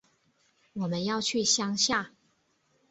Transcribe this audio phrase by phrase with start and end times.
[0.73, 2.09] 我们要去乡下